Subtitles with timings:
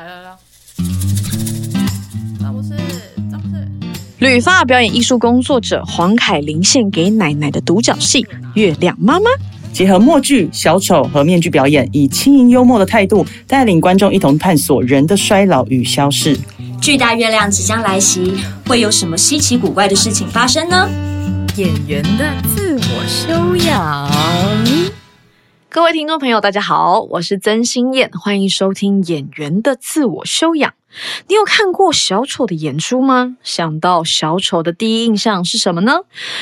[0.00, 0.30] 来来来，
[2.40, 2.70] 张博士，
[3.30, 3.68] 张博士，
[4.18, 8.22] 旅发表演艺术工作者黄凯琳献给奶奶的独角戏
[8.54, 9.26] 《月亮妈妈》。
[9.74, 16.34] 结合默剧、小丑和面具表演，以轻盈幽默的态度带领观众一同探索人的衰老与消逝。
[16.80, 20.88] 巨大月亮即将来袭，会有什么稀奇古怪的事情发生呢？
[21.56, 22.24] 演员的
[22.56, 24.10] 自我修养。
[25.72, 30.68] 各位听众朋友，大家好，我是曾心燕，欢迎收听《演员的自我修养》。
[31.28, 33.36] 你有看过小丑的演出吗？
[33.44, 36.00] 想到小丑的第一印象是什么呢？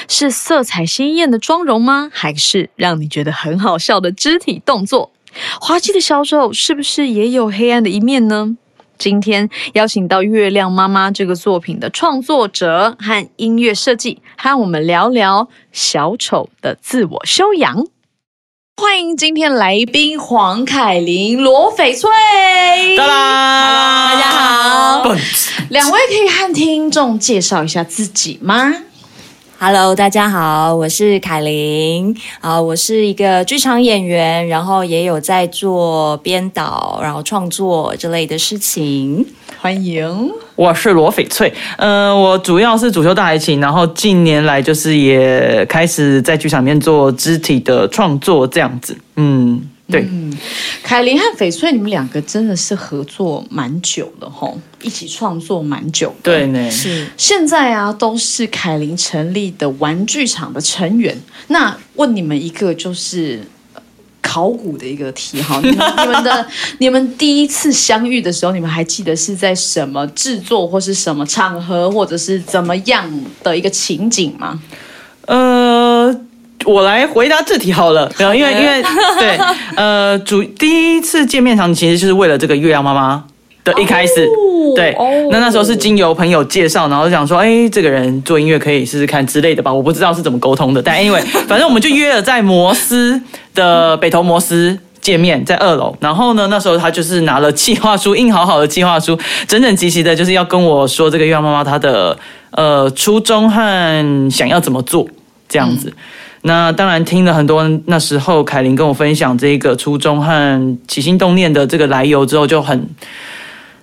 [0.09, 2.11] 是色彩鲜艳的妆容吗？
[2.11, 5.13] 还是让你觉得很好笑的肢体动作？
[5.61, 8.57] 滑稽的小丑是不是也有黑暗的一面呢？
[8.97, 17.87] 今天邀请到《月亮妈妈》这个作品的创作者和音乐设计，和我们聊聊小丑的自我修养。
[18.81, 22.09] 欢迎今天来宾黄凯琳、罗翡翠。
[22.97, 25.19] 哒啦，大家好蹦
[25.69, 28.73] 两位可以和听众介绍一下自己吗？
[29.61, 39.27] Hello，大家好，我是凯琳啊，我是一个剧场演员，然后也有在做编导，然后创作之类的事情。
[39.61, 40.31] 欢迎。
[40.55, 50.37] 我是罗翡翠，嗯、我主要是主修大提琴，然后近年来就是也开始在剧场面做肢体的创作，这样子，嗯，对，嗯
[50.83, 56.31] 凯琳和翡翠，你们两个真的是合作蛮久了吼，一起创作蛮久的。
[56.31, 61.19] 对呢，是现在啊，都是凯琳成立的玩具厂的成员。
[61.47, 63.41] 那问你们一个就是
[63.73, 63.81] 呃
[64.21, 66.47] 考古的一个题哈， 你们你们的
[66.81, 73.11] 你们第一次相遇的时候，你们还记得是在什么制作或是什么场合，或者是怎么样
[73.43, 74.61] 的一个情景吗？
[75.27, 75.98] 呃，
[76.65, 78.83] 我来回答这题好了，没有，因为因为
[79.19, 79.39] 对，
[79.77, 83.25] 呃，主第一次见面场其实就是为了这个月亮妈妈
[83.65, 84.29] 的一开始。
[84.77, 93.21] 对哦，那那时候是经由朋友介绍，然后想说，哎，这个人做音乐可以试试看之类的吧，我不知道是怎么沟通的，但 anyway， 反正我们就约了在摩斯
[93.55, 94.79] 的北投摩斯。
[95.01, 102.19] 见面在二楼，然后呢，那时候他就是拿了计划书，印好好的计划书，整整齐齐的，就是要跟我说这个月亮妈妈她的
[102.51, 105.09] 呃初衷和想要怎么做
[105.49, 105.91] 这样子。
[106.43, 112.89] 那当然听了很多那时候凯琳跟我分享这个初衷和起心动念的这个来由之后，就很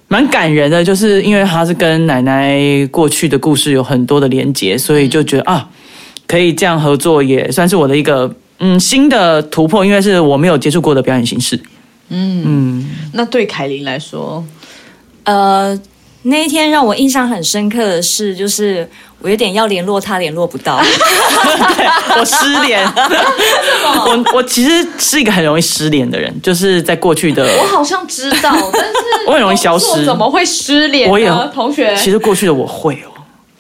[0.08, 5.68] 蛮感人的，就是因为他是跟奶奶过去的故事有很多的连结，所以就觉得啊，
[6.28, 11.60] 可以这样合作，也算是我的一个嗯新的突破，因为是我没有接触过的表演形式。
[12.10, 14.46] 嗯那对凯琳来说，
[15.24, 15.78] 呃，
[16.28, 20.82] 那一天让我印象很深刻的是，就是我有点要联络他，联络不到。
[22.18, 22.84] 我失联，
[24.08, 28.94] 我我其实是一个很容易失联的人，就是在过去的 我好像知道，但是
[29.28, 31.12] 我很容易消失怎么会失联呢？
[31.12, 33.12] 我也同学，其实过去的我会哦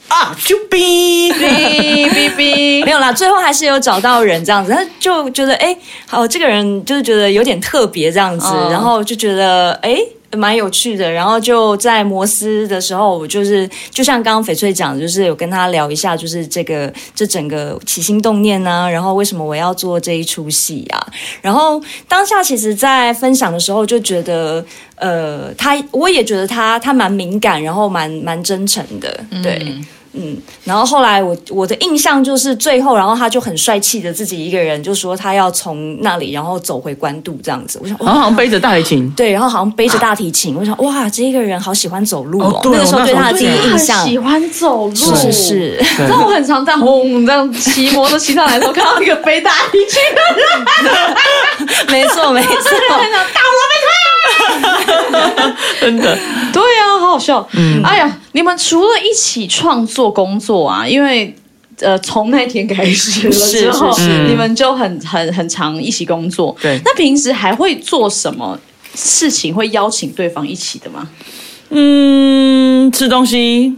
[0.07, 5.75] 啊，就哔哔哔哔没有啦，最后还是有找到人这样子，他就觉得哎，
[6.07, 9.97] 好，这个人就是觉得有点特别这样子，嗯然后就觉得哎。
[10.35, 21.07] 蛮有趣的，然后就在摩斯的时候，我就是就像刚刚翡翠讲的，就是有跟他聊一下，就是这个这整个起心动念呢、然后为什么我要做这一出戏啊？
[21.41, 29.75] 然后当下其实，在分享的时候就觉得，呃，他我也觉得他他蛮敏感，然后蛮蛮真诚的，对。
[30.63, 37.79] 然后后来我我的印象就是最后，然后他就很帅气的自己一个人就说他要从那里然后走回关渡这样子。
[37.81, 42.47] 我想哇，然后好像背着大提琴，对，然后好像背着大提琴，我想哇，这个人好喜欢走路哦。
[42.47, 52.49] 哦对哦那个时候对他的第一印象喜欢走路，是是是，你知道我很常在轰这样骑摩托骑上来的时候，看到一个背大提琴 的人，没错没错。
[52.49, 53.41] 很想打
[55.81, 56.51] 真的，我。
[56.53, 57.47] 对啊，好好笑。
[57.53, 61.35] 嗯，哎呀，你们除了一起创作工作啊，因为。
[61.81, 66.55] 呃，从那天开始了之后，是是是你们就很很很常一起工作。
[66.61, 68.57] 对那平时还会做什么
[68.95, 71.05] 事情会邀请对方一起的吗？
[71.71, 73.75] 嗯，吃东西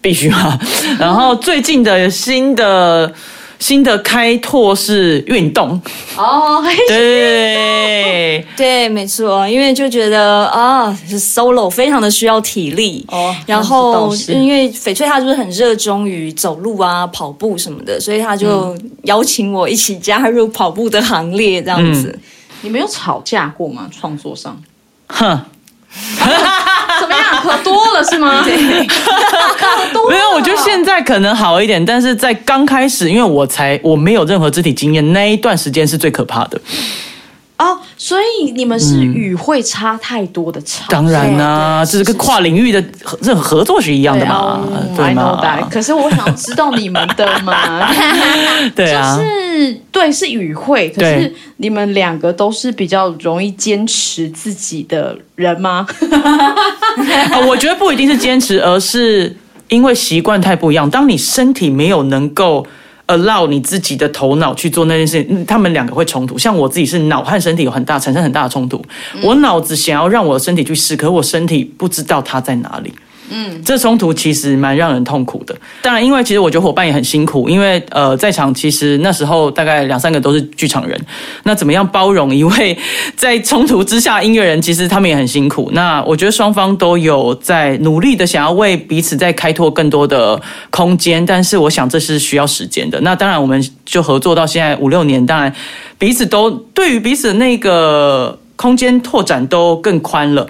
[0.00, 0.56] 必须啊。
[1.00, 3.12] 然后最近的新的
[3.58, 5.80] 新的开拓是运动，
[6.16, 13.04] 哦，嘿对，对，没错，因为就觉得啊是，solo 非常的需要体力。
[13.08, 14.32] 哦然后是。
[14.32, 22.18] 因为翡翠她就是很热衷于走路啊、跑步什么的，所以他就邀请我一起加入跑步的行列，这样子。
[22.60, 23.88] 你们有吵架过吗？
[23.90, 24.60] 创作上？
[25.08, 25.40] 哼。
[27.46, 27.58] 怎么样？
[27.58, 28.44] 可多了是吗？
[30.08, 36.60] 没有，我觉得现在可能好一点，但是在刚开始，因为我才我没有任何肢体经验，那一段时间是最可怕的。
[37.96, 44.62] 哦，所以你们是语会差太多的差，当然啦、这是跟跨领域的合任何合作是一样的嘛，
[44.94, 45.14] 对。
[45.14, 45.40] 吗？
[45.70, 47.88] 可是我想知道你们的嘛，
[48.76, 55.86] 对啊，是对是语会，可是你们两个都是比较容易坚持自己的人吗？
[57.30, 59.34] 啊， 我觉得不一定是坚持，而是
[59.68, 60.88] 因为习惯太不一样。
[60.90, 62.66] 当你身体没有能够
[63.06, 66.36] allow 你自己的头脑去做那件事情，他们两个会冲突。
[66.38, 68.84] 像我自己是脑和身体有很大产生很大的冲突，
[69.22, 72.92] 我脑子想要让我的身体去试，可我身体不知道它在哪里。
[73.30, 75.54] 嗯，这冲突其实蛮让人痛苦的。
[75.82, 81.00] 当然，因为其实我觉得伙伴也很辛苦，因为呃，在场其实那时候大概两三个都是剧场人，
[81.42, 82.76] 那怎么样包容一位
[83.16, 85.70] 在冲突之下音乐人，其实他们也很辛苦。
[85.72, 90.40] 那我觉得双方都有在努力的想要为彼此在开拓更多的
[90.70, 93.00] 空间，但是我想这是需要时间的。
[93.00, 95.52] 那当然，我们就合作到现在五六年，当然
[95.98, 100.46] 彼此都对于彼此那个空间拓展都更宽了。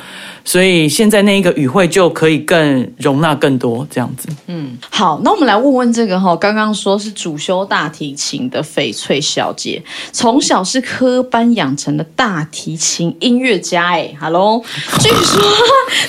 [0.46, 4.28] 所以现在那一个语汇就可以更容纳更多这样子。
[4.46, 9.82] 嗯好，那我们来问问这个哈，刚刚说是主修大提琴的翡翠小姐，
[10.12, 14.62] 从小是科班养成的大提琴音乐家哎，Hello，
[15.00, 15.42] 据说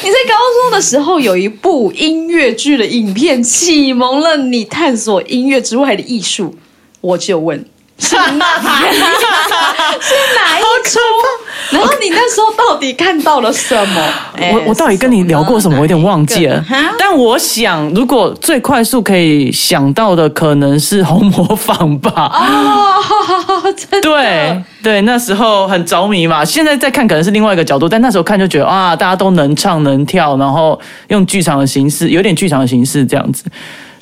[0.04, 6.56] 你在高中的时候有一部音乐剧的影片启蒙了你探索音乐之外的艺术，
[7.02, 7.66] 我就问。
[8.00, 8.38] 是哪是
[10.36, 11.00] 哪一出？
[11.72, 14.02] 然后你那时候到底看到了什么？
[14.38, 15.78] 哎我我到底跟你聊过什么？
[15.78, 16.64] 我有点忘记了。
[16.98, 22.32] 但我想，如果最快速可以想到的，可能是红模仿吧。
[22.34, 26.46] 哦，真的对对，那时候很着迷嘛。
[26.46, 30.80] 现在再看可能是另外一个角度，但那时候看就觉得啊，大家都能唱能跳，然后
[31.10, 33.44] 用剧场的形式，有点剧场的形式这样子。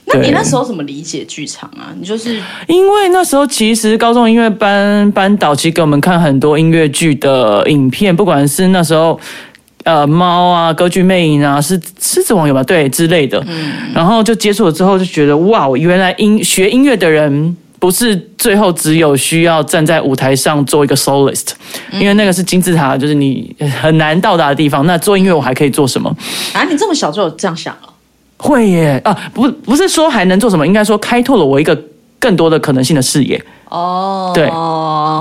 [0.08, 1.94] 对那你那时候怎么理解剧场啊？
[2.00, 9.20] 你就是因为那时候其实高中音乐班班导其实给我们看很多音乐剧的影片，不管是那时候。
[9.84, 12.64] 呃，猫啊，歌剧魅影啊，是狮子王有吧？
[12.64, 13.46] 对之类的。
[13.94, 21.50] 然后就接触了之后，就觉得哇，原来音学音乐的人不是最后只有需要站在舞台上做一个 soloist，、
[21.92, 24.84] 因为那个是金字塔，就是你很难到达的地方。
[24.88, 26.10] 那做音乐我还可以做什么？
[26.54, 27.94] 啊，你这么小就有这样想了？
[28.38, 31.80] 会耶啊，不不是说还能做什么，应该说开拓了我一个
[32.20, 33.44] 更多的可能性的视野。
[33.70, 34.46] 哦，对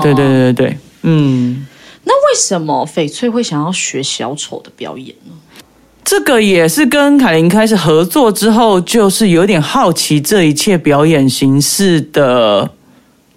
[0.01, 1.65] 对对对对对，嗯。
[2.07, 5.31] 那为什么翡翠会想要学小丑的表演呢？
[6.03, 12.69] 这个也是跟凯琳开始合作之后，就是有点好奇这一切表演形式的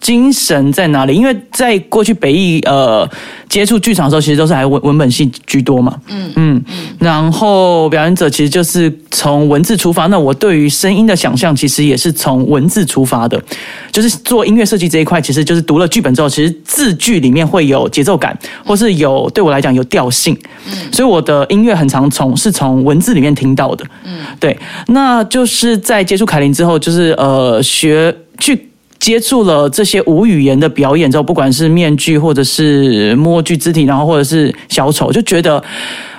[0.00, 1.14] 精神在哪里。
[1.14, 3.08] 因为在过去北艺呃
[3.48, 6.64] 接触剧场的时候，其实都是还文文本系居多嘛，嗯嗯，
[6.98, 10.06] 然后表演者其实就是从文字出发。
[10.06, 13.42] 那我对于声音的想象，其实也是从文字出发的。
[13.90, 20.38] 就是做音乐设计这一块，其实就是读了剧本之后，其实字句里面会有节奏感，或是有对我来讲有调性。
[20.66, 23.84] 嗯所以我的音乐很常从是从文字里面听到的。
[24.04, 24.56] 嗯，对，
[24.88, 28.67] 那就是在接触凯琳之后，就是呃学去。
[28.98, 35.62] 接触了这些无语言的表演之后，不管是面具或者是默剧肢体，然后或者是小丑，就觉得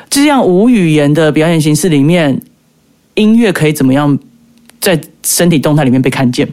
[0.09, 2.41] 这样无语言的表演形式里面，
[3.15, 4.17] 音乐可以怎么样
[4.79, 6.47] 在身体动态里面被看见？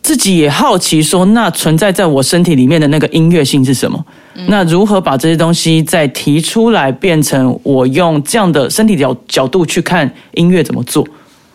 [0.00, 4.02] 自己也好奇说，那存在在我身体里面的那个音乐性是什么？
[4.46, 11.06] 那如何把这些东西再提出来，变成我用这样的身体角角度去看音乐怎么做？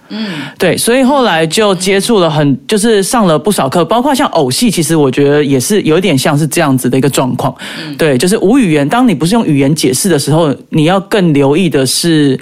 [0.10, 0.27] 嗯，
[0.60, 7.55] 对，所以后来就接触了很，就是上了不少课，包括像偶戏，其实我觉得也是有点像是这样子的一个状况。
[7.98, 12.39] 对，就是无语言，当你不是用语言解释的时候，你要更留意的是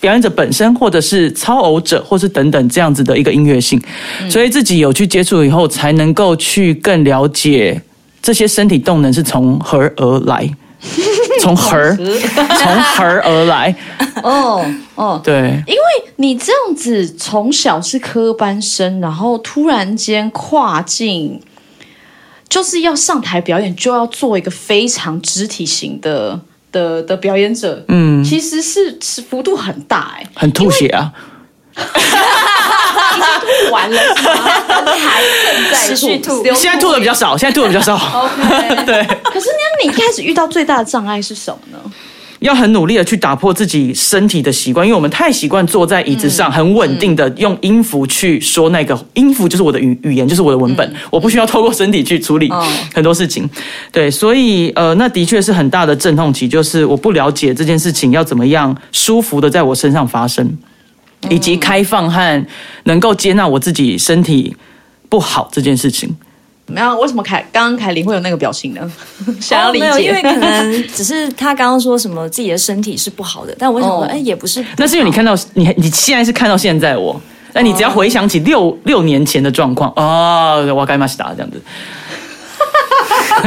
[0.00, 3.80] 表演者本身，或者是操偶者，或是等等这样子的一个音乐性。
[4.28, 7.80] 所以自己有去接触以后，才能够去更了解
[8.22, 10.48] 这些身体动能是从何而来，
[11.40, 13.74] 从何 从何而来。
[14.22, 15.80] 哦哦，对，因为
[16.16, 21.40] 你这样子从小是科班生，然后突然间跨境，
[22.48, 26.38] 就是要上台表演，就要做一个非常肢体型的
[26.70, 31.12] 的的表演者，嗯，其实是是幅度很大哎、很吐血啊。
[33.16, 34.32] 吐完了是吗？
[34.86, 37.94] 还正在持续吐 现在吐的比较少，现在吐的比较少。
[37.96, 41.78] OK，对，可是那你一开始遇到最大的障碍是什么呢？
[42.40, 53.46] 要很努力的去打破自己身体的习惯，因为我们太习惯坐在椅子上，很稳定的用音符去说那个音符就是我的语语言，就是我的文本，我不需要透过身体去处理哦很多事情。
[53.92, 60.50] 对，所以呃，那的确是很大的阵痛期，就是我不了解这件事情要怎么样舒服的在我身上发生，
[61.28, 62.46] 以及开放和
[62.84, 64.56] 能够接纳我自己身体
[65.08, 66.08] 不好这件事情。
[66.66, 66.96] 怎么样？
[67.00, 68.92] 为什么凯刚刚凯琳会有那个表情呢？
[69.40, 70.22] 想要理哦没有，因为。
[70.22, 77.20] 可能只是他刚刚说什么自己的身体是不好的，但我想说，哦哎、也不是不，那是因为你看到你你现在是看到现在我，
[77.52, 81.60] 那你只要回想起六六年前的状况哦，我该骂西达这样子。
[83.42, 83.46] 你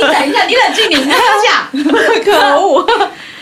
[0.00, 1.68] 等一下，你冷静，你听下。
[2.24, 2.86] 可恶！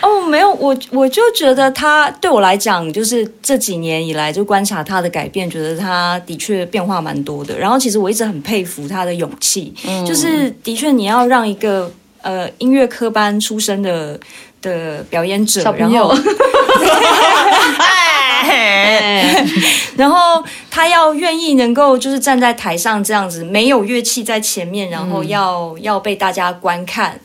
[0.04, 7.58] 哦，没有，我我就觉得他对我来讲，就是这几年以来就观察他的改变，觉得他的确变化蛮多的。
[7.58, 9.72] 然后其实我一直很佩服他的勇气，
[10.06, 14.20] 就是的确你要让一个呃音乐科班出身的
[14.60, 16.14] 的表演者，然后
[17.80, 19.46] 哎
[19.96, 27.18] 然后他要愿意能够就是站在台上这样子，没有乐器在前面，然后要、要被大家观看。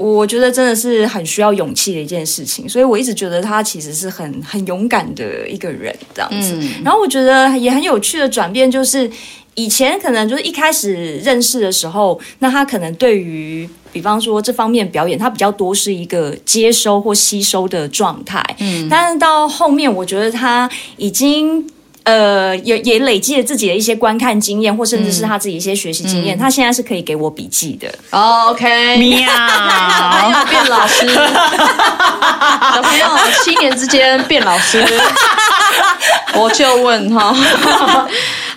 [0.00, 6.58] 我觉得真的是很需要勇气的一件事情，所以我一直觉得他其实是很很勇敢的一个人这样子。
[6.82, 9.10] 然后我觉得也很有趣的转变就是，
[9.56, 18.42] 以前可能就是一开始认识的时候，那他可能对于比方说这方面表演，他比较多是一个接收或吸收的状态。
[18.60, 21.62] 嗯，但是到后面，我觉得他已经。
[22.04, 26.36] 呃，也也累积了自己的一些观看经验，或甚至是他自己一些学习经验。
[26.38, 29.28] 他现在是可以给我笔记的，OK，喵，
[30.48, 33.06] 变老师，小朋友
[33.44, 34.84] 七年之间变老师，
[36.34, 37.36] 我就问哈，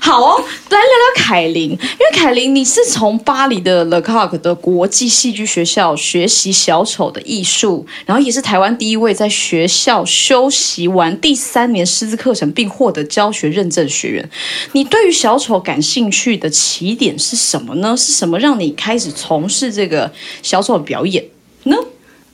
[0.06, 0.36] 好哦，
[0.70, 14.30] 来聊聊凯琳，因为凯琳你是从巴黎的 Le Coq 的国际戏剧学校学习小丑的艺术，然后也是台湾第一位在学校修习完第三年师资课程并获得教学认证学员。
[14.74, 17.96] 你对于小丑感兴趣的起点是什么呢？
[17.96, 21.24] 是什么让你开始从事这个小丑表演
[21.64, 21.78] 呢？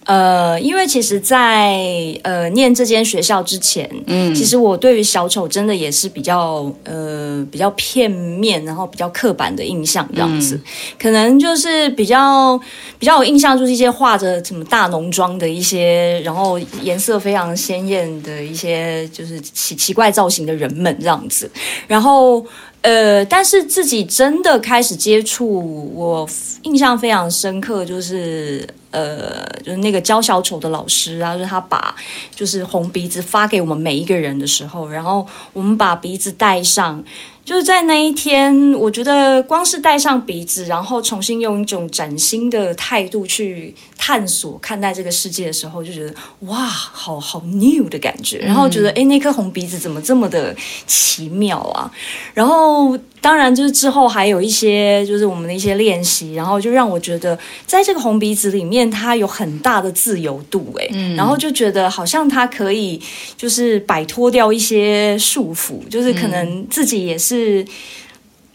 [0.10, 1.78] 呃，因为其实在，
[2.24, 10.60] 呃念这间学校之前，嗯，其实我对于小丑真的也是比较呃比较片面，然后比较刻板的印象这样子，
[10.98, 12.60] 可能就是比较
[12.98, 21.48] 比较有印象，就是一些画着什么大浓妆的一些，然后颜色非常鲜艳的一些，就是奇奇怪造型的人们这样子，
[21.88, 22.44] 然后。
[22.82, 26.28] 呃，但是自己真的开始接触，我
[26.64, 31.96] 印象非常深刻，就是呃，就是那个教小丑的老师啊，就是他把
[32.34, 37.04] 就是红鼻子发给我们每一个人的时候，然后我们把鼻子戴上。
[37.50, 48.38] 就是在那一天，我觉得光是戴上鼻子，然后重新用一种崭新的态度去探索、看待这个世界的时候，就觉得哇，好好 new 的感觉。
[48.38, 51.92] 然后觉得，哎，那颗红鼻子怎么这么的奇妙啊？
[52.36, 63.02] 然后当然就是之后还有一些就是我们的一些练习，然后就让我觉得在这个红鼻子里面，它有很大的自由度，哎、然后就觉得好像它可以
[63.36, 67.39] 就是摆脱掉一些束缚，就是可能自己也是。
[67.40, 67.66] 是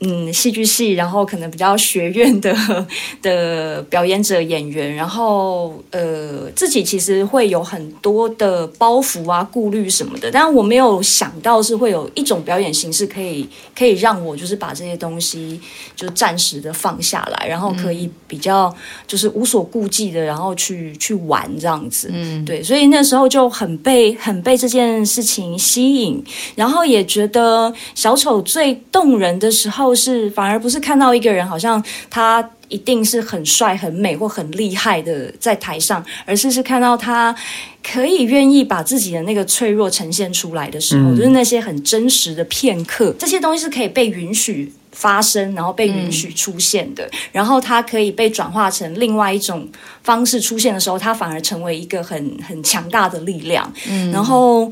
[0.00, 2.54] 嗯，戏剧系，然后可能比较学院的
[3.22, 15.60] 的表演者、演员，然后呃，自己其实会有很多的包袱啊、顾虑什么的，但我没有想到是会有一种表演形式可以可以让我就是把这些东西
[15.96, 18.74] 就暂时的放下来，然后可以比较
[19.06, 22.10] 就是无所顾忌的，然后去去玩这样子。
[22.12, 26.22] 嗯，对，所以那时候就很被很被这件事情吸引，
[26.56, 37.34] 然后也觉得小丑最动人的时候是，反而不是看到一个人好像他一定是很帅、很美或很厉害的在台上，而是是看到他
[37.82, 44.72] 可以愿意把自己的那个脆弱呈现出来的时候，就是那些很真实的片刻，这些东西是可以被允许。
[44.96, 49.68] 发生，然后被允许出现的，然后它可以被转化成另外一种
[50.04, 53.68] 方式出现的时候，它反而成为一个很很强大的力量。
[53.90, 54.70] 嗯然后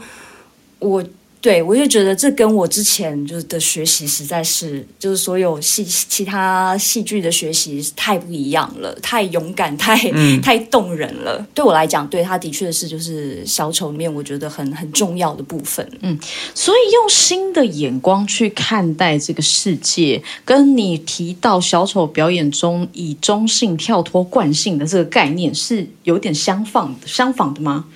[0.79, 1.03] 我
[1.43, 9.99] 对我就觉得这跟我之前就是的学习实在是，就是所有戏其他戏剧的学习太不一样了，太勇敢，太、
[10.41, 11.45] 太动人了。
[11.53, 15.85] 对我来讲，对他的确是就是小丑里面我觉得很很重要的部分。
[16.03, 16.17] 嗯
[16.55, 27.87] 所以用新的眼光去看待这个世界，跟你提到小丑表演中以中性跳脱惯性的这个概念是有点相仿相仿的吗？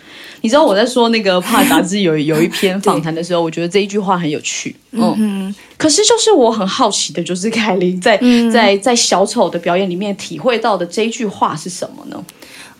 [0.43, 4.75] 你知道我在说那个《帕杂志》有 有一篇访谈的时候，我觉得这一句话很有趣。
[4.93, 8.19] 嗯，可是就是我很好奇的，就是凯琳在、
[8.53, 12.25] 在在小丑的表演里面体会到的这一句话是什么呢？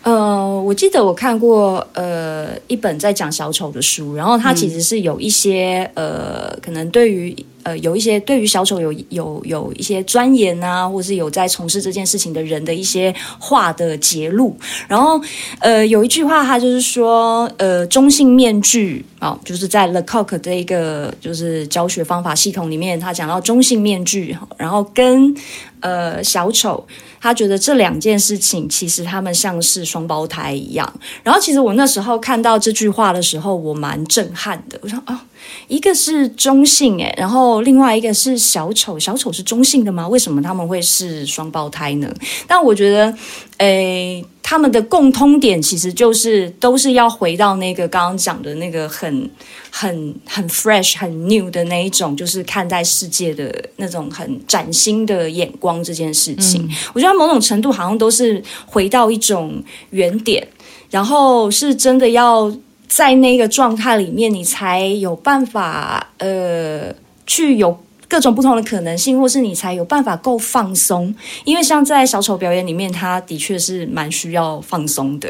[0.03, 7.35] 呃，我记得我看过呃一本在讲小丑的书，然后它其实是有一些、呃，可能对于
[7.67, 14.55] 呃有一些对于小丑有有有一些钻研啊，或是有在从事这件事情的人的一些话的揭露。
[14.87, 15.19] 然后
[15.59, 25.35] 呃有一句话，他就是说呃中性面具啊、就是在 Le Coq 的一个就是教学方法系统里面，他讲到中性面具，然后跟
[25.81, 26.87] 呃小丑。
[27.19, 30.93] 他觉得这两件事情其实他们像是双胞胎一样。
[31.23, 34.79] 然后其实我那时候看到这句话的时候，我蛮震撼的。
[34.83, 35.25] 我说啊、
[35.67, 40.07] 一个是中性诶，然后另外一个是小丑，小丑是中性的吗？
[40.07, 42.13] 为什么他们会是双胞胎呢？
[42.47, 43.13] 但我觉得，
[43.57, 49.29] 诶，他们的共通点其实就是都是要回到那个刚刚讲的那个很
[49.69, 56.69] 很很 fresh、很 new 的那一种，就是看待世界的那种很崭新的眼光这件事情。
[56.93, 60.47] 我觉得某种程度好像都是回到一种原点，
[60.89, 62.49] 然后是真的要
[62.87, 66.93] 在那个状态里面，你才有办法呃
[67.25, 67.79] 去有。
[68.09, 71.13] 各种不同的可能性，或是你才有办法够放松，
[71.43, 75.27] 因为像在小丑表演里面，他的确是蛮需要放松的。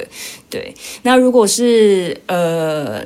[0.47, 0.71] 对，
[1.01, 3.03] 那如果是呃，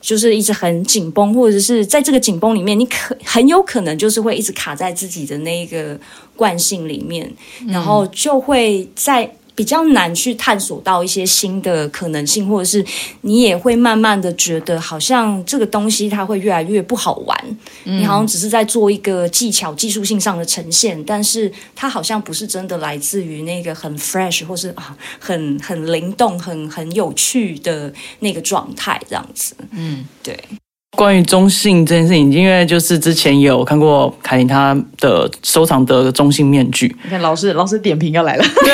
[0.00, 5.98] 就是一直很紧绷，或者是在这个紧绷里面，你可很有可能就是会一直卡在自己的那个
[6.36, 7.28] 惯性里面，
[7.66, 9.28] 然后就会在。
[9.54, 12.84] 比较难去探索到一些新的可能性，或者是
[13.20, 17.56] 你也会慢慢的觉得，好像这个东西它会越来越不好玩。
[17.84, 29.54] 你好像只是在做一个技巧、技术性上的呈现，但是它好像不是真的来自于那个很 fresh 或是啊很很灵动、很很有趣的那个状态，这样子。
[29.72, 30.38] 嗯，对。
[30.94, 38.64] 关于中性这件事情，因为就是之前也有看过凯琳她的收藏的中性面具，你看老师老师点评要来了，对，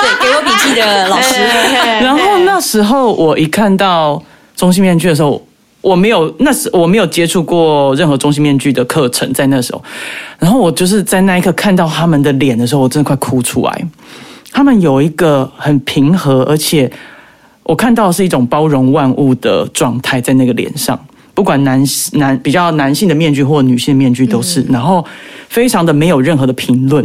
[0.00, 1.34] 对，给我笔记的老师，
[2.02, 4.20] 然后那时候我一看到
[4.56, 5.46] 中性面具的时候，
[5.82, 9.84] 我没有那时我没有接触过任何中性面具的课程，在那时候，
[10.38, 13.86] 然后我就是在那一刻看到他们的脸的时候，我真的快哭出来。
[14.52, 16.90] 他们有一个很平和，而且
[17.64, 20.98] 我看到的是一种包容万物的状态在那个脸上。
[21.36, 25.04] 不管男男比较男性的面具或女性的面具都是，然后
[25.50, 27.04] 非常的没有任何的评论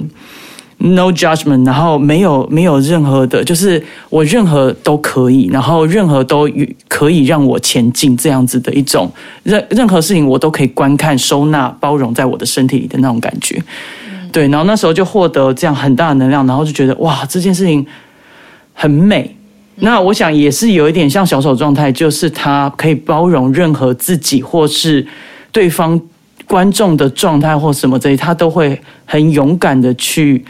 [0.78, 6.50] ，no judgment，然后没有没有任何的，就是我任何都可以，然后任何都
[6.88, 9.12] 可以让我前进这样子的一种
[9.44, 13.62] 任任何事情我都可以观看、收纳、包容在我的身体里的那种感觉。
[14.32, 17.86] 对，然后那时候就获得这样很大的能量，然后就觉得哇，这件事情
[18.74, 19.36] 很美。
[19.76, 25.06] 那我想也是有一点像小丑状态，就是他可以包容任何自己或是
[25.52, 26.00] 对方
[26.46, 30.44] 观众的状态或什么这些，他都会很勇敢的去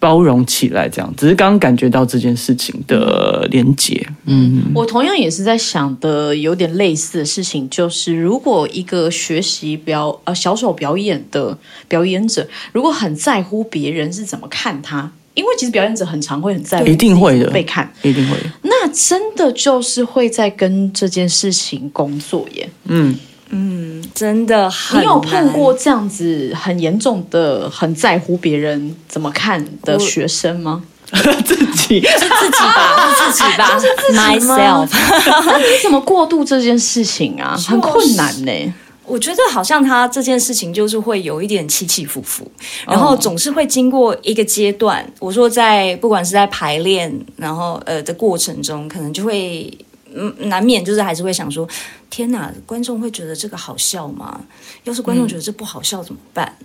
[0.00, 0.88] 包容起来。
[0.88, 4.04] 这样，只是刚刚感觉到这件事情的连结。
[4.24, 15.12] 嗯，我同样也是在想的有点类似的事情，就是如果一个学习表呃小丑表演的表演者，如果很在乎别人是怎么看他。
[15.34, 18.36] 因为其实表演者很常会很在乎，一定会的被看，一定会。
[18.62, 22.68] 那真的就是会在跟这件事情工作耶。
[22.84, 23.16] 嗯
[23.50, 25.00] 嗯，真的很。
[25.00, 30.82] 你有碰过这样子很严重的、很在乎别人怎么看的学生吗？
[31.44, 34.88] 自己 是自己吧，是自己吧，是自己 myself。
[35.46, 37.56] 那你怎么过渡这件事情啊？
[37.68, 38.74] 很困难呢。
[39.06, 42.50] 我觉得好像他这件事情就是会有一点起起伏伏，
[42.86, 45.06] 然后总是会经过一个阶段。
[45.20, 49.76] 我说在不管是在排练，然后呃的过程中，可能就会
[50.14, 51.68] 嗯难免就是还是会想说：
[52.08, 54.40] 天哪，观众会觉得这个好笑吗？
[54.84, 56.56] 要是观众觉得这不好笑怎么办？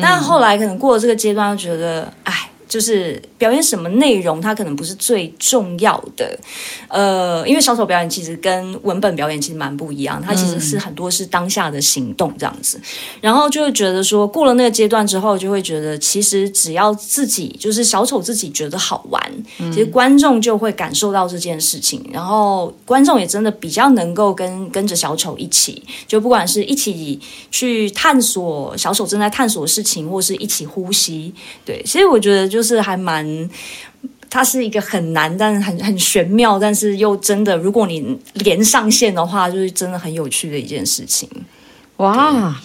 [0.00, 2.50] 但后来可能过了这个阶段，又觉得哎。
[2.68, 6.36] 就是表演什么内容，它可能不是最重要的，
[6.88, 12.80] 呃，因为小丑表演其实跟文本表演其实蛮不一样，它其实是很多是当下的行动这样子，
[13.20, 19.22] 然后就会觉得说，过了那个阶段之后，就会觉得其实只要自己就是小丑自己觉得好玩，
[19.58, 27.20] 其实观众就会感受到这件事情，然后观众也真的比较能够跟跟着小丑一起，就不管是一起
[27.52, 31.32] 去探索小丑正在探索的事情，或是一起呼吸，
[31.64, 32.55] 对，其实我觉得。
[32.55, 33.50] 就是还蛮，
[34.28, 41.28] 它是一个很难，但是很很玄妙，但是又真的，如果你连上线的话，就是真的很有趣的一件事情。
[41.96, 42.60] 哇！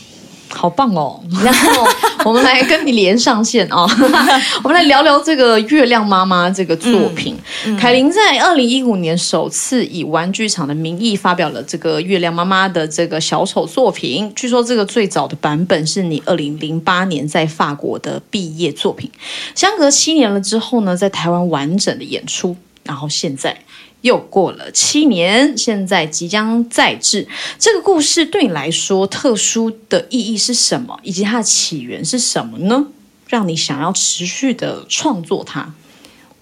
[0.53, 1.19] 好棒哦！
[1.43, 1.87] 然后
[2.25, 3.89] 我们 来跟你连上线哦，
[4.61, 7.35] 我们来聊聊这个《月亮妈妈》这个作品。
[7.79, 14.31] 凯琳在二零一五年首次以玩具厂的名义发表了这个《月亮妈妈》的这个小丑作品。
[14.35, 19.09] 据说这个最早的版本是你二零零八年在法国的毕业作品。
[19.55, 23.57] 相隔七年了之后呢，在台湾完整的演出，然后现在
[24.01, 27.27] 又过了七年，现在即将再制。
[27.59, 30.99] 这个故事对你来说特殊的意义是什么？
[31.03, 32.87] 以及它的起源是什么呢？
[33.27, 35.73] 让你想要持续的创作它？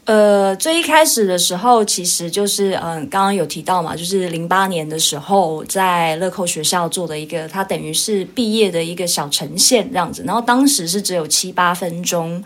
[0.06, 10.24] 呃，最一开始的时候，其实就是嗯，刚刚有提到嘛，就是零八年的时候，在乐扣学校做的一个，它等于是毕业的一个小呈现这样子。
[10.26, 12.44] 然后当时是只有七八分钟，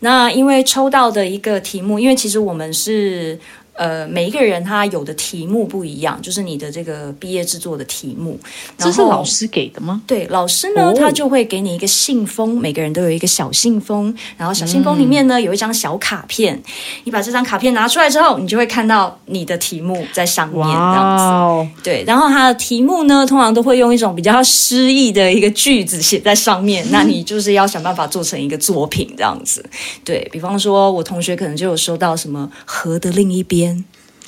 [0.00, 3.38] 那因为抽到的一个题目，因为其实我们是。
[3.74, 8.38] 呃，每一个人他有的题目不一样，就是你的这个毕业制作的题目，
[8.78, 10.00] 这是老师给的吗？
[10.06, 16.62] 对，老师呢，他就会给你一个信封，每个人都有一个小信封，然后小信封里面呢有一张小卡片，
[17.02, 21.82] 你把这张卡片拿出来之后，你就会看到你的题目在上面，这样子。
[21.82, 29.64] 对，然后他的题目呢，通常都会用一种比较诗意的一个句子写在上面， 那你就是要想办法做成一个作品这样子。
[30.04, 33.63] 对比方说，我同学可能就有收到什么河的另一边。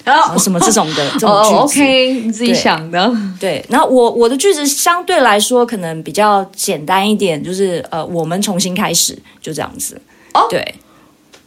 [0.04, 3.12] 然后什么这种的这种句子，OK，你自己想的。
[3.40, 10.00] 对，然后我我的句子相对来说可能比较简单一点，就是呃，我们重新开始，就这样子。
[10.32, 10.62] 哦，对，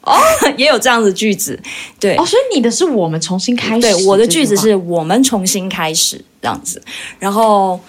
[0.02, 0.14] 哦，
[0.58, 1.58] 也有这样的句子，
[2.00, 2.18] 对。
[2.18, 3.82] 哦，所以你的是我们重新开始。
[3.82, 6.82] 对，我的句子是我们重新开始这样子。
[7.18, 7.80] 然后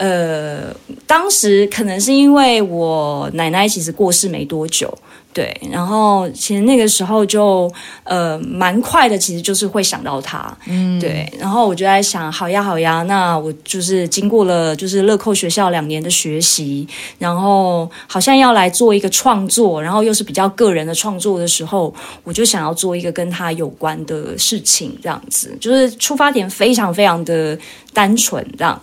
[0.00, 0.74] 呃，
[1.06, 4.92] 当时可能是因为我奶奶其实过世没多久。
[5.32, 7.70] 对，然后其实那个时候就
[8.02, 16.84] 呃蛮快的，其实就是会想到他，嗯，对，然后我就在想，好呀好呀，那我就是经过了就是乐扣学校两年的学习，
[17.16, 27.56] 然后好像要来做一个创作，然后又是比较个人的创作的时候，我就想要做一个跟他有关的事情，这样子，就是出发点非常非常的
[27.92, 28.80] 单纯，这样。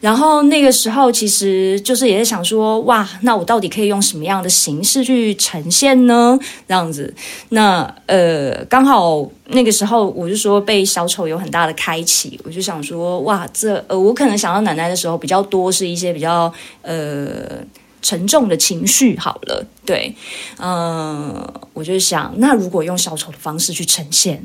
[0.00, 6.38] 然后那个时候，其实就是也在想说，哇，那我到底可以用什么样的形式去呈现呢？
[6.68, 7.12] 这样子，
[7.48, 17.64] 那呃，刚好那个时候，我就说被小丑有很大的开启，我就想说，哇，这呃，我可能想到奶奶的时候比较多是一些比较呃
[18.02, 19.16] 沉重的情绪。
[19.18, 20.14] 好了，对，
[20.58, 24.44] 嗯，我就想，那如果用小丑的方式去呈现。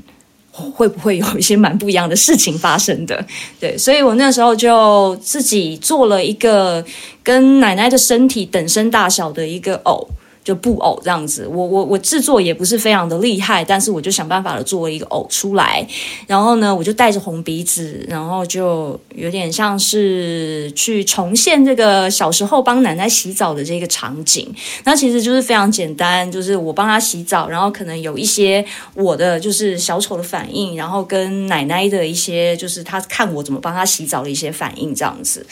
[0.51, 3.25] 会不会有一些蛮不一样的事情发生的？
[3.59, 6.83] 对，所以我那时候就自己做了一个
[7.23, 10.07] 跟奶奶的身体等身大小的一个偶。
[10.43, 15.87] 就布偶这样子，我我我制作也不是非常的厉害，但是我就想办法的做了一个偶出来，
[16.25, 24.51] 然后呢，我就带着红鼻子，然后就有点像是去重现这个小时候帮奶奶洗澡的这个场景。
[24.83, 35.45] 那其实就是非常简单，就是我帮她洗澡，然后可能有一些我的就是小丑的反应，然后跟奶奶的一些就是她看我怎么帮她洗澡的一些反应这样子。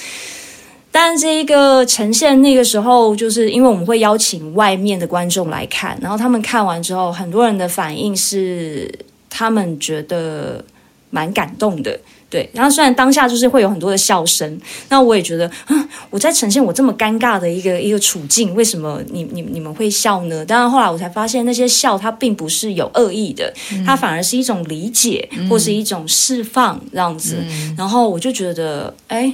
[0.91, 8.91] 但这一个呈现那个时候，就是因为我们会邀请外面的观众来看，然后他们看完之后，很多人的反应是
[9.29, 10.63] 他们觉得
[11.11, 11.97] 蛮感动的，
[12.27, 12.49] 对。
[12.53, 20.43] 然后虽然当下就是会有很多的笑声，那我也觉得，啊，我在呈现我这么尴尬的一个一个处境，为什么你你你们会笑呢？
[20.43, 23.53] 当然后来我才发现，那些笑它并不是有恶意的，
[23.85, 27.37] 它反而是一种理解或是一种释放这样子。
[27.77, 29.31] 然后我就觉得，哎。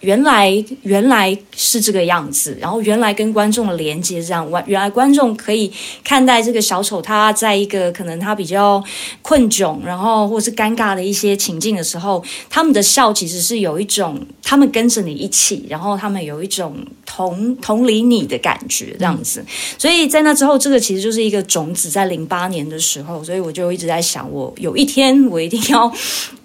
[0.00, 5.72] 原来原来是这个样子，然后原来跟观众的连接这样，原来观众可以
[6.04, 8.82] 看待这个小丑，他在一个可能他比较
[9.22, 19.44] 困窘，然后或是尴尬的一些情境的时候，他们的笑其实是有一种他们跟着你一起，然后他们有一种同同理你的感觉这样子。
[19.78, 25.90] 所以在那之后，这个其实就是一个种子，在零八年的时候，所以我就一直在想，我有一天我一定要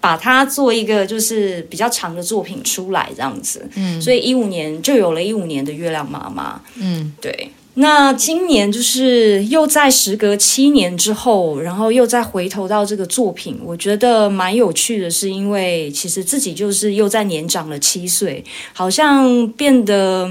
[0.01, 3.65] 把它做一个就是比较长的作品出来这样子。
[3.75, 6.59] 嗯，所以一五年就有了一五年的月亮妈妈。
[6.75, 7.51] 嗯，对。
[7.75, 20.29] 那今年就是又在时隔七年之后，然后又再回头到这个作品，我觉得蛮有趣的，是因为其实自己就是又在年长了七岁，好像变得。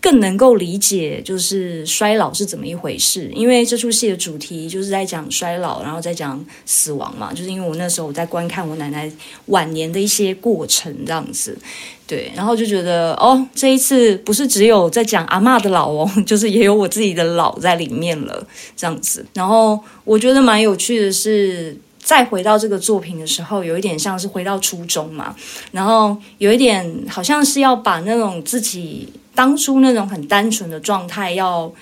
[0.00, 7.32] 更能够理解就是衰老是怎么一回事，因为这出戏的主题就是在讲衰老，然后再讲死亡嘛。
[7.32, 9.10] 就是因为我那时候我在观看我奶奶
[9.46, 11.58] 晚年的一些过程这样子，
[12.06, 19.26] 对，然后就觉得哦，这一次不是只有在讲阿妈的老哦， 就是也有我自己的老在里面了这样子。
[19.34, 25.34] 然后我觉得蛮有趣的是，再回到这个作品的时候，有一点像是回到初中嘛，
[25.72, 29.08] 然后有一点好像是要把那种自己。
[29.38, 31.72] 当初那种很单纯的状态，要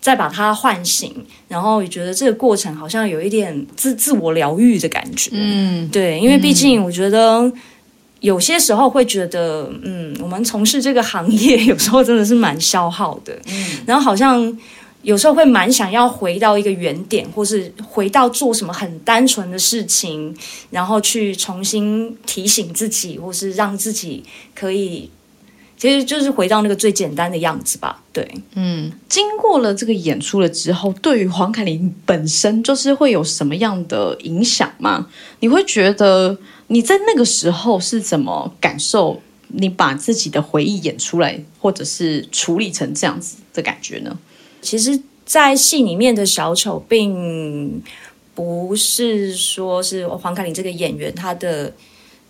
[0.00, 1.12] 再把它唤醒，
[1.48, 5.30] 然后也觉得这个过程好像有一点自自我疗愈的感觉。
[5.32, 7.52] 嗯，对，因为毕竟我觉得
[8.20, 13.36] 有些时候会觉得，嗯，我们从事这个行业有时候真的是蛮消耗的。
[13.48, 14.56] 嗯，然后好像
[15.02, 20.32] 有时候会蛮想要回到一个原点，或是回到做什么很单纯的事情，
[20.70, 24.22] 然后去重新提醒自己，或是让自己
[24.54, 25.10] 可以，
[25.76, 28.02] 其实就是回到那个最简单的样子吧。
[28.12, 35.08] 对，嗯经过了这个演出了之后，对于黄凯琳本身就是会有什么样的影响吗？
[35.40, 39.20] 你会觉得你在那个时候是怎么感受？
[39.48, 44.18] 你把自己的回忆演出来，或者是处理成这样子的感觉呢？
[44.60, 47.80] 其实，在戏里面的小丑，并
[48.34, 51.72] 不是说是黄凯琳这个演员他的。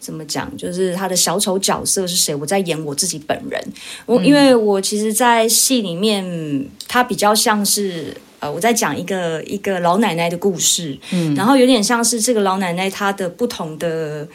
[0.06, 0.56] 怎么讲？
[0.56, 2.32] 就是他的小丑角色是谁？
[2.32, 3.60] 我在演我自己本人。
[4.06, 6.24] 我因为我其实，在戏里面，
[6.86, 14.28] 他比较像是呃，我在讲一个一个老奶奶的故事，嗯，然后有点像是这个老奶奶她的不同的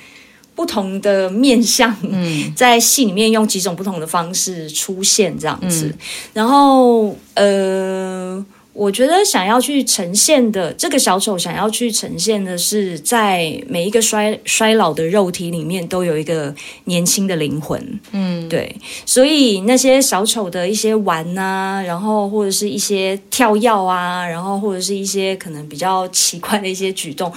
[0.54, 5.96] 不同的面相，嗯，在戏里面用几种不同的方式出现这样子，
[6.34, 8.46] 然后呃。
[8.74, 16.56] 我觉得想要去呈现的这个小丑，想要去呈现的是，在每一个衰衰老的肉体里面，都有一个
[16.86, 18.00] 年轻的灵魂。
[18.12, 18.74] 嗯，对。
[19.06, 27.32] 所以那些小丑的一些玩啊，然后或者是一些跳跃啊，然后或者是一些可能比较奇怪的一些举动，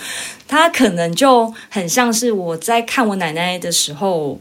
[0.47, 4.38] 他可能就很像是我在看我奶奶的时候，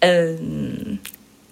[0.00, 0.98] 嗯。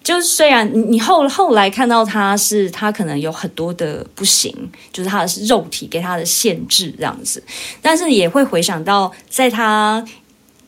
[0.03, 4.53] 就是虽然你你后后来看到他是他可能有很多的不行，
[4.91, 7.43] 就是他的肉体给他的限制这样子，
[7.81, 10.03] 但是也会回想到在他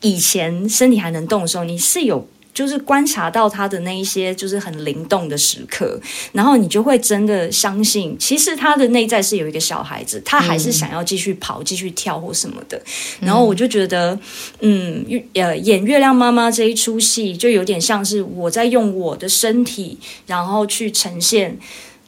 [0.00, 2.26] 以前身体还能动的时候，你是有。
[2.54, 5.98] 就是观察到他的那一些就是很灵动的时刻，
[6.32, 12.80] 然后你就会真的相信，其实他的内在是有一个小孩子，他还是想要继续跑、继续跳或什么的。
[13.20, 14.18] 然后我就觉得，
[14.60, 21.58] 嗯，呃，演月亮妈妈这一出戏，就有点像是我在用我的身体，然后去呈现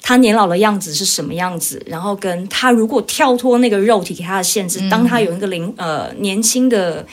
[0.02, 7.06] 他年老的样子是什么样子，然后跟他如果跳脱那个肉体给他的限制，当他有一个灵呃年轻的。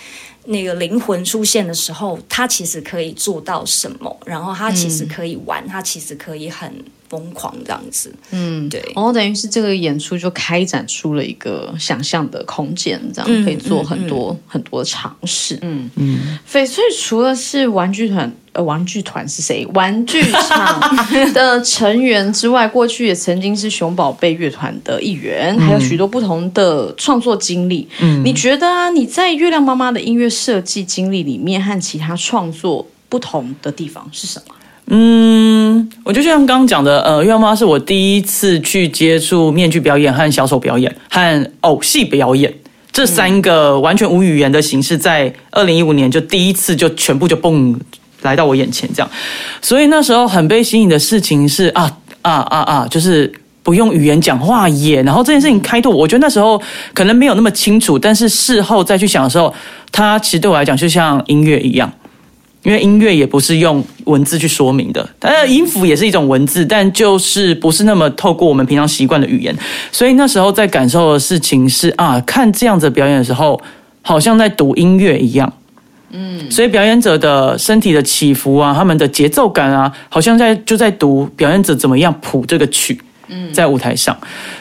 [0.45, 4.17] 那个灵魂出现的时候，他其实可以做到什么？
[4.25, 8.15] 然后他其实可以玩，他其实可以很疯狂这样子。
[8.31, 8.81] 嗯，对。
[8.95, 15.59] 然后等于是这个演出就开展出了一个想象的空间，这样可以做很多很多尝试。
[15.61, 16.37] 嗯嗯。
[16.49, 18.31] 翡翠除了是玩具团。
[18.53, 19.65] 呃，玩具团是谁？
[19.67, 20.97] 玩具厂
[21.33, 27.87] 的成员之外，过去也曾经是熊宝贝乐团的一员，还有许多不同的创作经历。
[28.01, 34.53] 嗯，你觉得啊，你在月亮妈妈的音乐设计经历里面，和其他创作不同的地方是什么？
[34.93, 42.53] 嗯，我就像刚刚讲的，呃，月亮妈是我第一次去接触面具表演和小丑表演和偶戏表演
[42.91, 47.79] 这三个完全无语言的形式，在二零一五年就第一次就全部就蹦。
[48.23, 49.09] 来到我眼前，这样，
[49.63, 55.01] 所以那时候很被吸引的事情是啊啊啊啊，就是不用语言讲话耶。
[55.01, 56.61] 然后这件事情开拓，我觉得那时候
[56.93, 59.51] 可能没有那么清楚，但是事后再去想的时候，
[59.91, 61.91] 它其实对我来讲就像音乐一样，
[62.63, 69.55] 因为音乐也不是用文字去说明的，呃，音符也是一种文字，但就是不是那么透过我们平常习惯的语言。
[69.91, 73.59] 所以那时候在感受的事情是啊，看这样子表演的时候，
[74.01, 75.51] 好像在读音乐一样。
[76.11, 83.01] 嗯，所以表演者的身体的起伏啊，他们的节奏感啊，好像在就在读表演者怎么样谱这个曲。
[83.33, 84.17] 嗯，在舞台上，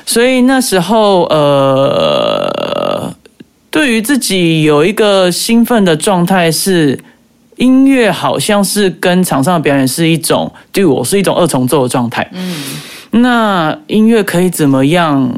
[0.06, 3.12] 所以那时候呃，
[3.68, 6.96] 对于自己有一个兴奋的状态是，
[7.60, 12.28] 音乐好像是跟场上的表演是一种对我是一种二重奏的状态。
[12.32, 12.56] 嗯，
[13.12, 15.32] 那音乐可以怎么样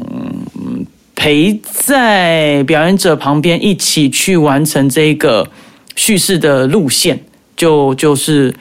[1.15, 5.47] 陪在表演者旁边一起去完成这个？
[5.95, 7.23] 叙事的路线，
[7.55, 8.51] 就就是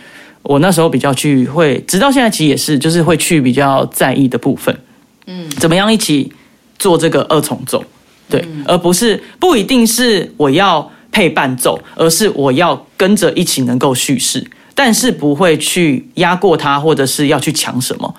[0.42, 4.78] 我那时候比较去会，直到现在其实也是，就是会去比较在意的部分。
[5.26, 6.30] 嗯，怎么样一起
[6.78, 7.82] 做这个二重奏？
[8.28, 14.44] 对，而不是不一定是我要配伴奏，而是我要跟着一起能够叙事，
[14.74, 18.12] 但是不会去压过他，或者是要去抢什么，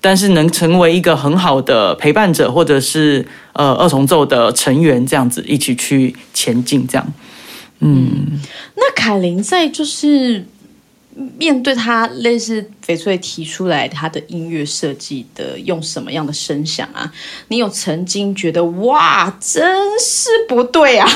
[0.00, 7.12] 但是能成为一个很好的陪伴者，或者是呃二重奏的成员，这样子一起去前进，这样。
[7.80, 8.40] 嗯，
[8.76, 10.46] 那凯琳在就是
[11.38, 17.10] 面对他类似翡翠提出来他的音乐设计的用什么样的声响啊？
[17.48, 19.62] 你有曾经觉得哇，真
[19.98, 21.08] 是不对啊？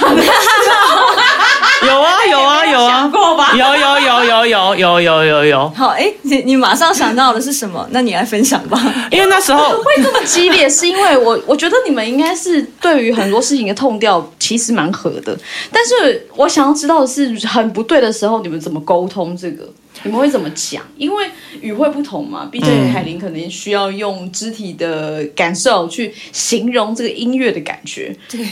[1.87, 3.53] 有啊有啊有啊，过吧？
[3.55, 5.69] 有有有有有有有有有。
[5.71, 7.87] 好，哎，你你马上想到的是什么？
[7.91, 8.79] 那你来分享吧。
[9.11, 15.37] 因为那时候 会这么激烈，是因为我我觉得你们应该是对于很多事情的痛调其实蛮合的，
[15.71, 19.69] 但是我想要知道的是，很不对的时候，你们怎么沟通这个？
[20.03, 20.83] 你们会怎么讲？
[20.97, 21.25] 因为
[21.61, 28.15] 语汇不同嘛，毕竟海琳可能需要用肢体的感受去形容这个音乐的感觉。
[28.31, 28.47] 对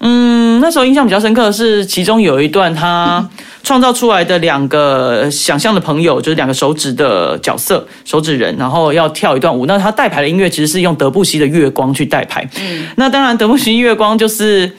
[0.00, 3.26] 嗯，那时候印象比较深刻的是，其中有一段他
[3.62, 9.64] 创造出来的两个想象的朋友，就是两个手指的角色，手指人，然后要跳一段舞。
[9.64, 12.46] 那他带牌的音乐其实是用德布西的《月光》去带牌。
[12.60, 14.70] 嗯，那当然，德布西《月光》就是。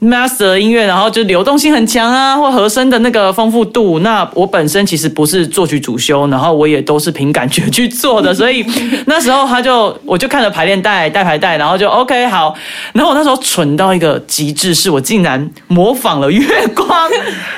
[0.00, 3.98] Master 音乐，然后就流动性很强啊，或和声的那个丰富度。
[4.00, 8.64] 那我本身其实不是作曲主修，然后我也都是凭感觉去做的， 所以
[9.06, 12.54] 那时候他就我就看着排练带、带排带，然后就 OK 好。
[12.92, 16.88] 然后我那时候蠢到一个极致，是我竟然模仿了月光，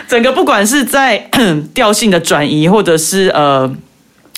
[0.09, 1.19] 整个不管是在
[1.73, 3.73] 调性的转移，或者是呃。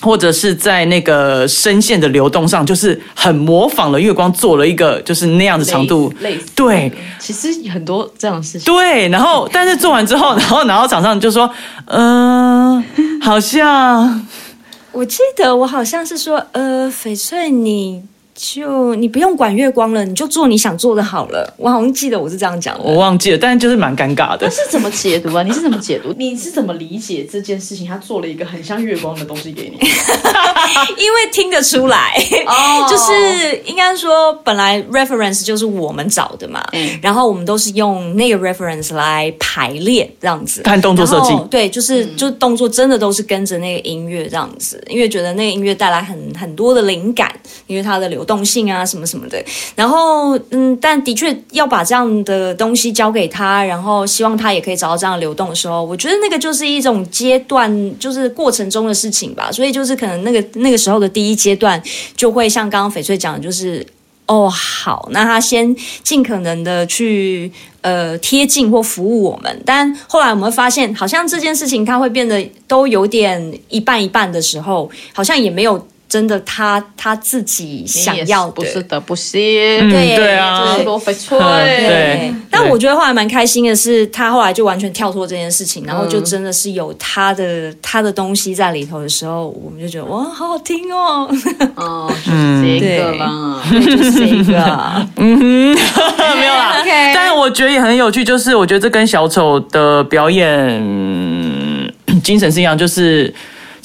[0.01, 8.65] 或者是在那个声线的流动上，就是很模仿了月光，做了一个就是那样的长度，类似对其实很多这样的事情。
[8.73, 11.49] 对，然后 但是做完之后，然后然后场上就说，
[11.85, 12.83] 嗯、
[13.21, 14.27] 好像
[14.91, 18.03] 我记得我好像是说，呃，翡翠你。
[18.35, 21.53] 就你不用管月光了，你就做你想做的好了。
[21.57, 22.83] 我好像记得我是这样讲的。
[22.83, 24.51] 我忘记了，但是就是蛮尴尬的但。
[24.51, 25.41] 是怎么解读啊？
[25.41, 26.13] 你是怎么解读？
[26.17, 27.87] 你是怎么理解这件事情？
[27.87, 29.77] 他做了一个很像月光的东西给你，
[31.01, 32.13] 因为听得出来，
[32.45, 47.31] 哦就是应该说，本来 reference 就是我们找的嘛，嗯然后我们都是用那个 reference 来排列这样子，看动作设计对，就是、就动作真的都是跟着那个音乐这样子，因为觉得那个音乐带来很很多的灵感，
[47.67, 49.41] 因为它的流动性啊什么什么的，
[49.75, 59.51] 然后嗯，但的确要把这样的东西交给他，然后希望他也可以找到这样的流动的时候，我觉得那个就是一种阶段，就是过程中的事情吧。
[59.51, 61.81] 所以就是可能那个那个时候的第一阶段，
[62.17, 63.85] 就会像刚刚翡翠讲的，就是
[64.25, 91.27] 哦好，那他先尽可能的去呃贴近或服务我们，但后来我们会发现，好像这件事情它会变得都有点一半一半的时候，好像也没有真的他他自己想要的，不是德布西，嗯，对对啊是，罗翡翠，对但我觉得后来蛮开心的是，他后来就完全跳脱这件事情，然后就真的是有他的、他的东西在里头的时候，我们就觉得哇，好好听哦，
[91.75, 93.61] 哦，就是这个啦。
[93.71, 95.07] 就是这个啊。
[95.15, 96.83] 没有啦。
[97.13, 100.49] 但我觉得也很有趣，就是我觉得这跟小丑的表演、
[100.81, 101.91] 嗯
[102.23, 103.33] 精神是一样，就是。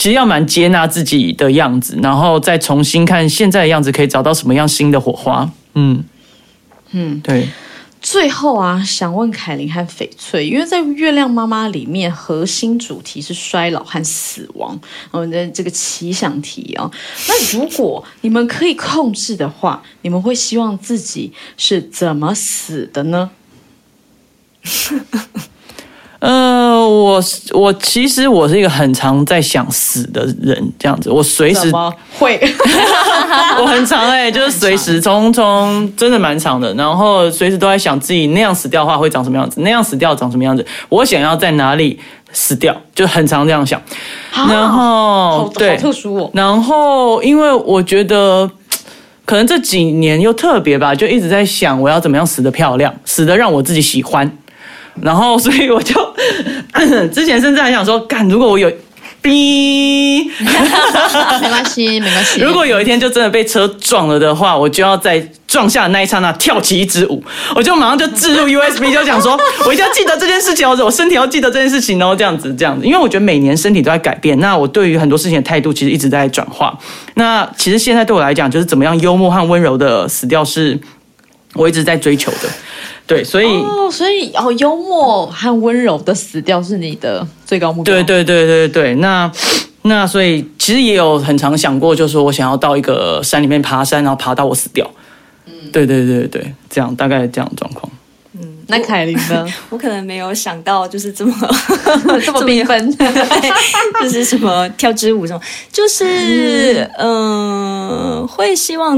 [0.00, 5.52] 其实要蛮接纳自己的样子，然后再重新看现在的样子，可以找到什么样新的火花。
[5.74, 6.02] 嗯
[6.92, 7.46] 嗯，对。
[8.00, 16.90] 最后啊，想问凯琳和翡翠，因为在《月亮妈妈》里面，核心主题是衰老和死亡，我们的这个奇想题哦。
[17.28, 23.30] 那如果你们可以控制的话，你们会希望自己是怎么死的呢？
[26.20, 26.49] 呃，
[26.90, 27.22] 我
[27.52, 31.70] 我其实我是一个很常在想死的人，这样子，我随时
[32.18, 32.40] 会？
[33.60, 41.98] 我很常哎、就是随时从从真的蛮长的，然后随时都在想自己那样死掉的话会长什么样子，那样死掉长什么样子，我想要在哪里
[42.32, 43.80] 死掉，就很常这样想。
[44.32, 46.30] 然后好对，特殊哦。
[46.32, 48.50] 然后因为我觉得。
[49.26, 54.28] 可能这几年又特别吧，就一直在想我要怎么样死得漂亮，死得让我自己喜欢。
[55.00, 55.94] 然后，所以我就
[57.12, 58.70] 之前甚至还想说，干，如果我有
[59.22, 60.50] 逼，没
[61.48, 62.40] 关系，没关系。
[62.42, 67.22] 如果有一天就真的被车撞了的话，我就要在撞下的那一刹那跳起一支舞，
[67.54, 76.78] 我就马上就置入 USB，就讲说，我一定要记得这件事情哦，我身体要记得这件事情然后，这样子这样子，因为我觉得每年身体都在改变，那我对于很多事情的态度其实一直在转化。
[77.14, 80.78] 那其实现在对我来讲，就是怎么样幽默和温柔的死掉，是
[81.52, 82.48] 我一直在追求的。
[83.10, 83.46] 对，所以。
[83.46, 87.92] 哦，所以哦，幽默和温柔的死掉是你的最高目标。
[87.92, 89.30] 对对对对对，那
[89.82, 94.88] 那所以其实也有很常想过，就是说我想要到一个山里面爬山，然后爬到我死掉。
[95.46, 97.90] 嗯，对对对对对，这样大概这样的状况。
[98.72, 99.44] 那凯琳呢？
[99.68, 101.34] 我可能没有想到就是这么
[102.24, 102.96] 这么缤纷。
[104.00, 105.40] 就是什么跳支舞什么，
[105.72, 108.96] 就是嗯、呃会希望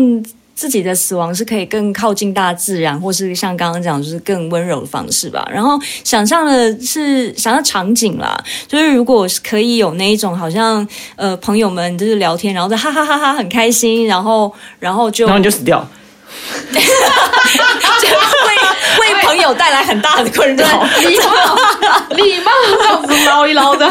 [0.54, 5.46] 自己的死亡是可以更靠近大自然，或是像刚刚讲，就是更温柔的方式吧。
[5.52, 10.86] 然后想象的是想象场景啦，就是如果可以有那一种好像
[11.16, 15.86] 呃朋友们就是聊天，然后在哈哈哈哈很开心，然后然后就然后你就死掉。
[16.72, 20.66] 就为为朋友带来很大的困扰。
[21.00, 21.56] 礼貌，
[22.10, 23.88] 礼貌，这样子捞一捞的。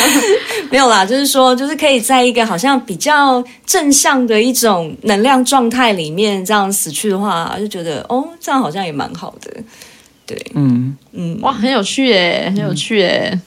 [0.70, 9.52] 没有啦，就是说，就是可以在一个好像比较正向的一种能量状态里面这样死去的话，就觉得哦，这样好像也蛮好的。
[10.32, 13.38] 对，嗯，嗯，哇，很有趣耶，很有趣耶，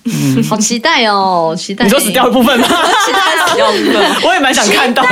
[0.49, 1.83] 好期待哦，期待。
[1.85, 2.67] 你说死掉一部分吗？
[3.05, 4.11] 期待死掉的部分。
[4.29, 5.03] 我也蛮想看到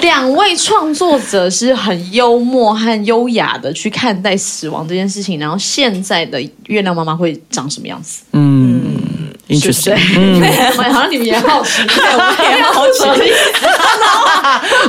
[0.00, 8.22] 两位创作者是很幽默和优雅的去看待死亡这件事情，然后现在的月亮妈妈会长什么样子？
[8.32, 8.91] 嗯
[9.58, 10.82] 是不是？，interesting。
[10.92, 13.32] 好像你们也好奇，对，我们也好奇。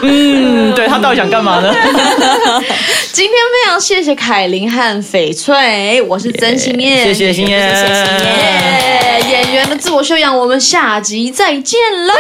[0.02, 1.74] 嗯，对他到底想干嘛呢？
[3.12, 12.14] 今天非常谢谢凯琳和翡翠，我是曾心燕，谢谢心燕，谢谢心燕耶演员的自我修养，我们下集再见了。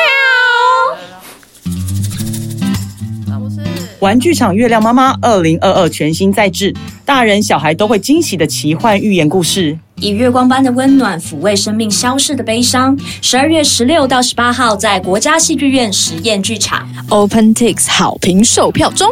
[3.99, 6.75] 玩具厂月亮妈妈二零二二全新再制，
[7.05, 9.79] 大人小孩都会惊喜的奇幻寓言故事。
[9.97, 12.97] 以月光般的温暖抚慰生命消逝的悲伤。
[13.21, 16.87] 十二月十六到十八号在国家戏剧院实验剧场。
[17.09, 19.09] OpenTix 好评售票中。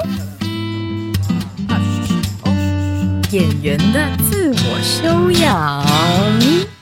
[3.32, 6.81] 演员的自我修养。